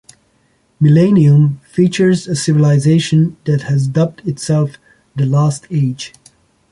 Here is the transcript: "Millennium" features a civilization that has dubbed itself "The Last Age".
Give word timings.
"Millennium" 0.79 1.59
features 1.63 2.27
a 2.27 2.35
civilization 2.35 3.37
that 3.45 3.61
has 3.61 3.85
dubbed 3.85 4.27
itself 4.27 4.77
"The 5.15 5.27
Last 5.27 5.67
Age". 5.69 6.13